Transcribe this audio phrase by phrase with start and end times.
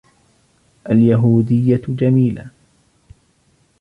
[0.89, 2.49] اليهودية جميلة.